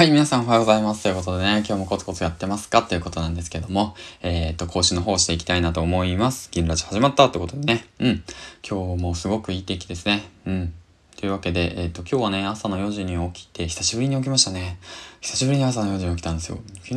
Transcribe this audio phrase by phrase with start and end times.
[0.00, 1.02] はい、皆さんおはようございます。
[1.02, 2.82] ということでね、今日もコツコツやってますか？
[2.82, 6.48] ということなんですけども、えっ、と、講師の方していきたいなと思います。
[6.50, 8.24] 銀ラジ始まったってことでね、うん。
[8.66, 10.22] 今日もすごくいい天気ですね。
[10.46, 10.72] うん。
[11.18, 14.78] というわけで、えっ、と、今日はね、朝の4時に起きて、久しぶりに起きましたね。
[15.20, 16.60] 久しぶりに朝の4時に起きたんですよ。
[16.76, 16.94] 昨日、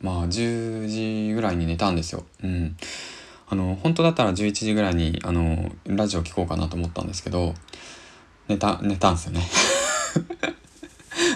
[0.00, 0.88] まあ、10
[1.28, 2.24] 時ぐらいに寝たんですよ。
[2.42, 2.78] うん。
[3.50, 7.52] あの、本当だったら11時ぐらいに、あの、ラジオ聞こうかなと思ったんですけど、
[8.48, 9.42] 寝た、寝たんですよね。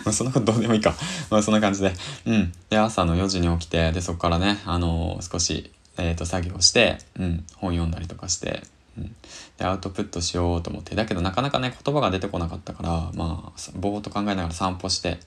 [0.04, 0.94] まあそんなことどうでもいいか。
[1.30, 1.92] まあそんな感じで。
[2.26, 2.52] うん。
[2.70, 8.62] で、朝の4時に起きて、で、そこからね、あのー、少し、えっ、ー、と、作業して、うん、本読んだりとかして、
[8.96, 9.14] うん、
[9.58, 10.94] で、アウトプットしようと思って。
[10.94, 15.18] だけどなかなかね、言葉が出てこなかったから、まあ、ぼーっと考えながら散歩して、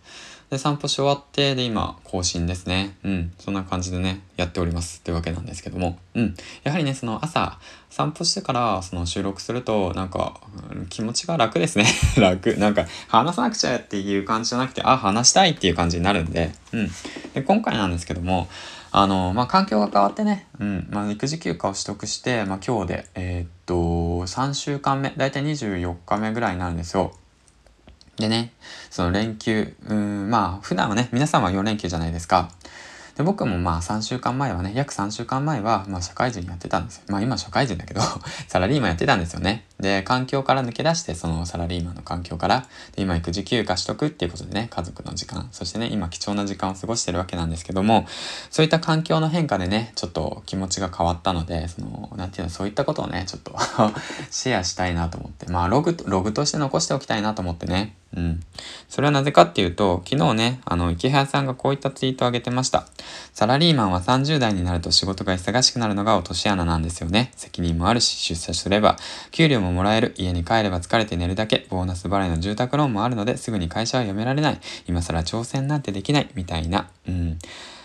[0.50, 2.96] で、散歩し終わって、で、今、更新ですね。
[3.04, 3.34] うん。
[3.40, 5.00] そんな感じでね、やっております。
[5.00, 5.98] っていうわけなんですけども。
[6.14, 6.36] うん。
[6.64, 7.58] やはりね、その朝、
[7.90, 10.40] 散歩してから、その収録すると、なんか、
[10.90, 11.86] 気持ちが楽ですね。
[12.18, 12.56] 楽。
[12.58, 16.92] なんか、話さなくちゃっていう感じじゃなくて、あ、話したいっていう感じになるんで、うん。
[17.34, 18.48] で、今回なんですけども、
[18.92, 27.14] あの、まあ、環境が変わってね、うん、まあ、育児休暇を取得して、まあ、今日で、えー、っと、3週間目、だいたい24日目ぐらいになるんですよ。
[28.18, 28.54] でね、
[28.90, 32.50] その連休、うん、まあ、普段はね、皆さんは4連休じゃないですか。
[33.16, 37.04] で、僕もまあ3週間前はね、約3週間前は、まあ社会人やってたんですよ。
[37.08, 38.02] まあ今社会人だけど
[38.48, 39.66] サラリーマンやってたんですよね。
[39.80, 48.06] で、環境から抜け出して、そのサラリーマンの環境から、で、今育児休暇取得っていうことでね、家族の時間、そしてね、今貴重な時間を過ごしてるわけなんですけども、
[48.52, 53.56] そういった環境の変化でね、ちょっと気持ちが変わったので、その、なんていうの、そういったことをね、ちょっと
[54.30, 58.40] シェアしたいなと思って、まあログ、ログとして残しておきたいなと思ってね、うん。
[58.90, 62.88] それはなぜかっていうと、昨日ね、あの、池原さんがこういったツイートを上げてました。
[63.34, 67.32] サラリーマンは30代になると仕事が忙しくなるのが落とし穴なんですよね。
[67.36, 68.98] 責任もあるし、出社すれば、
[69.32, 74.60] 給料ももらえる、家に帰れば疲れて寝るだけ、ボーナス払いの住宅ローンもあるので、すぐに会社は辞められない。
[74.88, 76.90] 今更挑戦なんてできない、みたいな。
[77.08, 77.38] うん。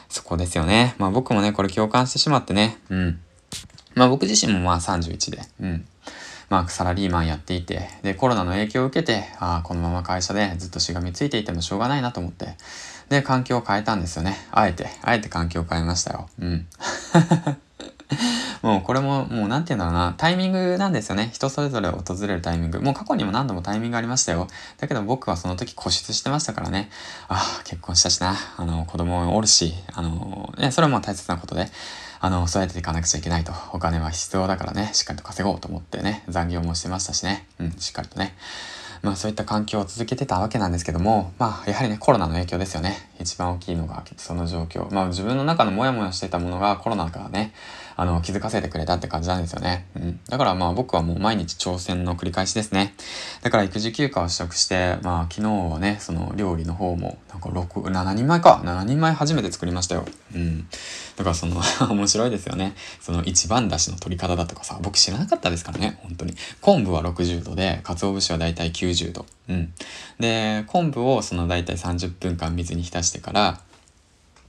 [0.08, 0.94] そこですよね。
[0.98, 2.78] まあ僕もね、これ共感してしまってね。
[2.90, 3.20] うん。
[3.94, 5.42] まあ僕自身もまあ31で。
[5.60, 5.84] うん。
[6.50, 12.56] まあ、サラリーマンやっていて、で、コロナの影響を受けて、ああ、このまま会社でずっとしがみついていてもしょうがないなと思って、
[13.08, 14.36] で、環境を変えたんですよね。
[14.50, 16.28] あえて、あえて環境を変えましたよ。
[16.40, 16.66] うん。
[18.62, 21.30] もうこれも、もうなんて言うんだろうな、タイミングなんですよね。
[21.32, 22.80] 人それぞれ訪れるタイミング。
[22.80, 24.48] もう過去にも何度もタイミングありましたよ。
[24.78, 26.90] だけど僕はその時固執してましたからね。
[27.28, 28.34] ああ、結婚したしな。
[28.56, 31.70] あの、子供おるし、あの、ね、それも大切なことで。
[32.22, 33.52] あの、育てていかなくちゃいけないと。
[33.72, 37.46] お金は必要だからね、しっかりと稼ごうと思ってね、残業もしてましたしね。
[37.58, 38.34] うん、しっかりとね。
[39.02, 43.09] まあそういった環境を続けてたわけなんですけども、まあやはりね、コロナの影響ですよね。
[43.20, 44.92] 一番大きいのがその状況。
[44.92, 47.52] まあ自分の中のモヤモヤしてたものがコロナからね、
[47.96, 49.86] あの、気づかせてくれたって感じなんですよね。
[49.94, 50.20] うん。
[50.28, 52.94] だからまあ僕はもう毎日挑戦の繰り返しですね。
[53.42, 58.62] だから育児休暇を取得して、まあ昨日はね、その料理の方も、なんか6、7人前か。
[58.64, 60.06] 7人前初めて作りましたよ。
[60.34, 60.66] うん。
[61.16, 61.60] だからその
[61.92, 62.74] 面白いですよね。
[63.00, 66.34] その一番だしの取り方だとかさ、僕知らなかったですからね、本当に。
[66.62, 69.26] 昆布は60度で、鰹節はだいたい90度。
[69.50, 69.72] うん。
[70.18, 73.60] で、昆布をそのだいたい30分間水に浸してしてから、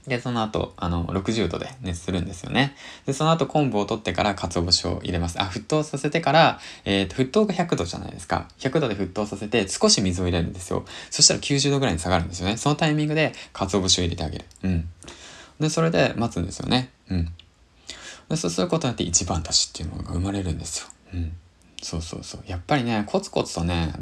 [0.06, 2.74] で、その後、あの、60度で熱するんですよね。
[3.06, 5.40] で、その後昆布を取ってから鰹節を入れます。
[5.40, 8.48] あ、沸騰させてから、えっ、ー、と、沸騰が100度じゃないですか。
[8.58, 10.84] 100度で沸騰させて少し水を入れるんですよ。
[11.10, 12.56] そしたら90度ぐらいに下がるんですよね。
[12.56, 14.44] そのタイミングで鰹節を入れてあげる。
[14.64, 14.88] うん。
[15.60, 16.90] で、それで待つんですよね。
[17.08, 17.28] うん。
[18.28, 20.88] で、そうすることによって一番だしっていうものが生まれるんですよ。
[21.14, 21.32] うん。
[21.80, 22.42] そうそうそう。
[22.48, 23.92] やっぱりね、コツコツとね、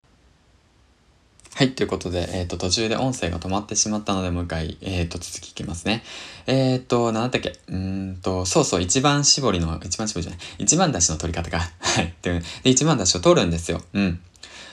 [1.61, 6.03] はい、ということで、えっ、ー、と、途中で音声が止まってしまったので、もう一回、えっ、ー、と、続きいきますね。
[6.47, 13.83] えっ、ー、と、なんだっけ、うんと、そうそう、一番絞りの、一番絞りじゃない、一番出しの取り方が、 はい、で、一番出しを取るんですよ。
[13.93, 14.21] うん。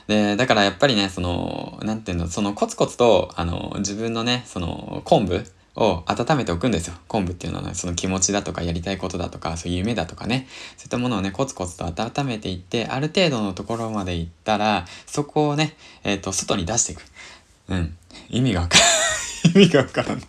[0.07, 5.43] で、だからやっぱりね、その、なんていうの、そのコツコツと、あの、自分のね、その、昆布、
[5.77, 6.95] を温めておくんですよ。
[7.07, 17.03] 昆布っていうのは、ね、その気持ちだとかやりたいことだとか、そういう夢だとかね、そういったものをね、コツコツと温めていって、ある程度のところまで行ったら、そこをね、えっ、ー、と、外に出していく。
[17.69, 17.95] うん。
[18.29, 20.24] 意味がわからん 意味がわからん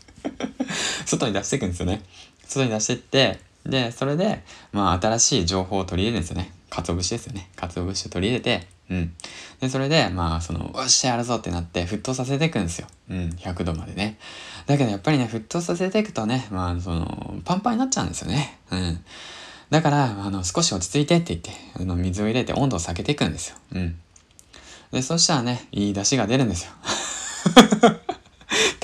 [1.07, 2.03] 外に出していくんですよね。
[2.47, 4.43] 外に出していって、で、それで、
[4.73, 6.53] まあ、新しい情報を取り入れるんですよね。
[6.69, 7.49] 鰹節ですよね。
[7.57, 9.13] 鰹節を取り入れて、うん。
[9.61, 12.87] で、それで、まあ、その、おっしゃやるぞってなって、沸騰させていくんですよ。
[13.11, 14.19] うん、100度までね。
[14.67, 18.59] だけどやっぱりね、沸騰させていくとね、まあ、その、パンパンになっちゃうんですよね。
[18.71, 19.05] うん。
[19.71, 21.51] だから、あの、少し落ち着いてって言って、
[21.81, 23.57] あの、水を入れて温度を下げていくんですよ。
[23.75, 23.99] うん。
[24.93, 26.73] で、そしたらね、いい出汁が出るんですよ。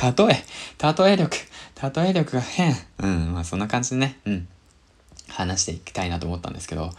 [0.02, 0.44] 例え、
[0.82, 1.38] 例え力、
[2.02, 2.76] 例え力が変。
[2.98, 4.48] うん、まあそんな感じでね、うん。
[5.28, 6.92] 話していきたいなと思ったんですけど、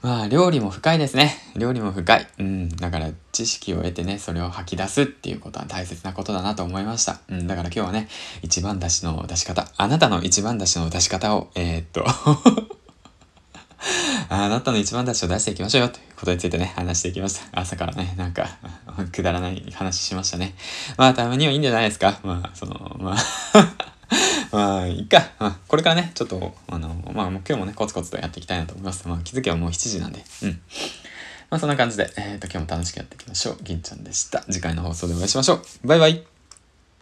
[0.00, 1.36] まあ、料理も深いですね。
[1.56, 2.26] 料理も深い。
[2.38, 2.68] うん。
[2.68, 7.20] だから、知識を得てね、それを吐き出すっていうことは大切なことだなと思いました。
[7.28, 7.48] うん。
[7.48, 8.08] だから今日はね、
[8.42, 9.66] 一番出しの出し方。
[9.76, 12.04] あなたの一番出しの出し方を、えー、っと
[14.28, 17.60] あなたの一番出しを出していきましょうよということについてね、話していきました。
[17.60, 18.48] 朝からね、なんか、
[19.10, 20.54] くだらない話しましたね。
[20.96, 22.20] まあ、たまにはいいんじゃないですか。
[22.22, 23.18] まあ、その、まあ
[24.50, 25.30] まあ、いいか。
[25.38, 29.06] あ、これからね、ちょっと、あの、まあ、今日もね、コツコツとやっていきたいなと思います。
[29.08, 30.24] まあ、気づけばもう7時なんで。
[30.42, 30.60] うん。
[31.50, 33.58] まあ、そんな感じで、えっ、ー、と、今日も楽しくやっていきましょう。
[33.62, 34.40] 銀ちゃんでした。
[34.50, 35.86] 次回の放送でお会いしましょう。
[35.86, 36.37] バイバイ。